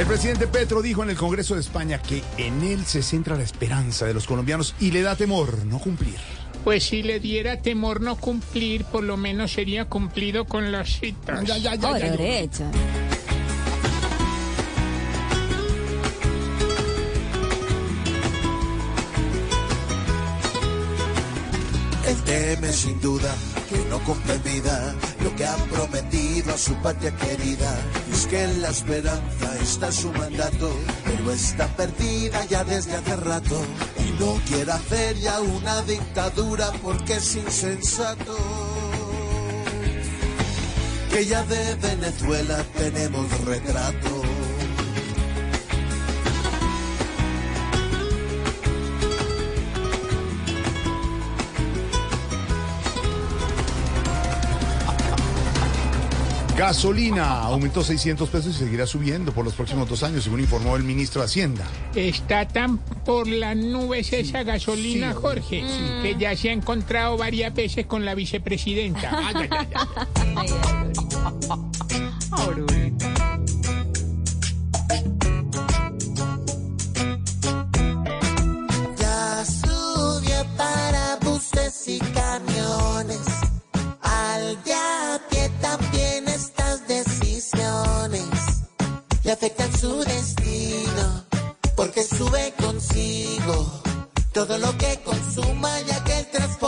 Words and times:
El 0.00 0.06
presidente 0.06 0.46
Petro 0.46 0.80
dijo 0.80 1.02
en 1.02 1.10
el 1.10 1.16
Congreso 1.16 1.56
de 1.56 1.60
España 1.60 2.00
que 2.00 2.22
en 2.38 2.62
él 2.62 2.86
se 2.86 3.02
centra 3.02 3.36
la 3.36 3.42
esperanza 3.42 4.06
de 4.06 4.14
los 4.14 4.26
colombianos 4.26 4.74
y 4.80 4.92
le 4.92 5.02
da 5.02 5.14
temor 5.14 5.66
no 5.66 5.78
cumplir. 5.78 6.16
Pues 6.64 6.84
si 6.84 7.02
le 7.02 7.20
diera 7.20 7.60
temor 7.60 8.00
no 8.00 8.16
cumplir, 8.16 8.86
por 8.86 9.04
lo 9.04 9.18
menos 9.18 9.52
sería 9.52 9.84
cumplido 9.84 10.46
con 10.46 10.72
las 10.72 11.00
citas. 11.00 11.44
Ya, 11.44 11.58
ya, 11.58 11.74
ya, 11.74 11.90
Por 11.90 11.98
ya, 11.98 12.06
ya. 12.06 12.12
derecho. 12.12 12.64
Él 22.08 22.16
teme 22.24 22.72
sin 22.72 22.98
duda 23.02 23.34
que 23.68 23.76
no 23.90 23.98
cumpla 24.00 24.32
en 24.32 24.42
vida 24.44 24.94
que 25.40 25.46
ha 25.46 25.56
prometido 25.56 26.52
a 26.52 26.58
su 26.58 26.74
patria 26.82 27.16
querida. 27.16 27.74
Y 28.10 28.12
es 28.12 28.26
que 28.26 28.44
en 28.44 28.60
la 28.60 28.68
esperanza 28.68 29.58
está 29.62 29.90
su 29.90 30.12
mandato, 30.12 30.70
pero 31.02 31.32
está 31.32 31.66
perdida 31.78 32.44
ya 32.44 32.62
desde 32.62 32.94
hace 32.94 33.16
rato. 33.16 33.58
Y 34.04 34.22
no 34.22 34.38
quiere 34.46 34.70
hacer 34.70 35.16
ya 35.16 35.40
una 35.40 35.80
dictadura 35.80 36.70
porque 36.82 37.14
es 37.14 37.36
insensato. 37.36 38.36
Que 41.10 41.24
ya 41.24 41.42
de 41.44 41.74
Venezuela 41.76 42.62
tenemos 42.76 43.26
retrato. 43.46 44.22
Gasolina 56.60 57.40
aumentó 57.40 57.82
600 57.82 58.28
pesos 58.28 58.54
y 58.54 58.58
seguirá 58.58 58.86
subiendo 58.86 59.32
por 59.32 59.46
los 59.46 59.54
próximos 59.54 59.88
dos 59.88 60.02
años, 60.02 60.24
según 60.24 60.40
informó 60.40 60.76
el 60.76 60.82
ministro 60.82 61.22
de 61.22 61.24
Hacienda. 61.24 61.64
Está 61.94 62.46
tan 62.46 62.76
por 62.76 63.26
las 63.26 63.56
nubes 63.56 64.12
esa 64.12 64.42
gasolina, 64.42 65.12
sí, 65.12 65.18
Jorge, 65.22 65.64
que 66.02 66.16
ya 66.18 66.36
se 66.36 66.50
ha 66.50 66.52
encontrado 66.52 67.16
varias 67.16 67.54
veces 67.54 67.86
con 67.86 68.04
la 68.04 68.14
vicepresidenta. 68.14 69.22
porque 91.80 92.04
sube 92.04 92.52
consigo 92.58 93.80
todo 94.34 94.58
lo 94.58 94.76
que 94.76 95.00
consuma 95.02 95.80
ya 95.80 96.04
que 96.04 96.18
el 96.18 96.26
transporte 96.26 96.59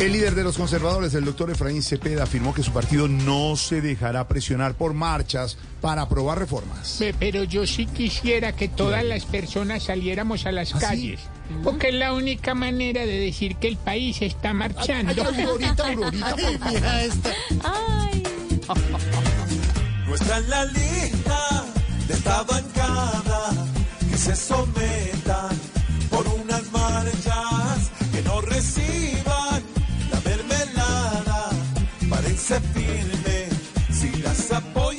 El 0.00 0.12
líder 0.12 0.34
de 0.34 0.42
los 0.44 0.56
conservadores, 0.58 1.14
el 1.14 1.24
doctor 1.24 1.50
Efraín 1.50 1.82
Cepeda, 1.82 2.24
afirmó 2.24 2.52
que 2.52 2.62
su 2.62 2.72
partido 2.72 3.06
no 3.08 3.56
se 3.56 3.80
dejará 3.80 4.26
presionar 4.28 4.74
por 4.74 4.92
marchas 4.92 5.56
para 5.80 6.02
aprobar 6.02 6.38
reformas. 6.38 6.96
Pe- 6.98 7.14
Pero 7.18 7.44
yo 7.44 7.66
sí 7.66 7.86
quisiera 7.86 8.54
que 8.54 8.68
todas 8.68 9.04
las 9.04 9.24
personas 9.24 9.84
saliéramos 9.84 10.46
a 10.46 10.52
las 10.52 10.74
¿Ah, 10.74 10.78
sí? 10.80 10.84
calles, 10.84 11.20
porque 11.62 11.88
es 11.88 11.94
la 11.94 12.12
única 12.12 12.54
manera 12.54 13.06
de 13.06 13.18
decir 13.20 13.56
que 13.56 13.68
el 13.68 13.76
país 13.76 14.20
está 14.20 14.52
marchando. 14.52 15.22
Aurorita, 15.24 15.86
Aurorita, 15.86 16.34
por 16.36 16.58
favor. 16.58 16.80
Ay. 17.62 18.22
No 20.06 20.14
está 20.14 20.38
en 20.38 20.50
la 20.50 20.64
lista 20.66 21.64
de 22.08 22.14
esta 22.14 22.42
bancada 22.42 23.66
que 24.10 24.18
se 24.18 24.36
sometan 24.36 25.56
por 26.10 26.26
unas 26.28 26.70
marchas 26.72 27.90
que 28.12 28.22
no 28.22 28.40
reciban 28.42 29.33
se 32.36 32.60
firme 32.60 33.48
si 33.90 34.22
las 34.22 34.52
apoyas. 34.52 34.93